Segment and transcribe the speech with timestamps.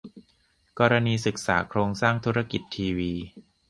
[0.79, 3.13] กรณีศึกษาโครงสร้างธุรกิจทีวี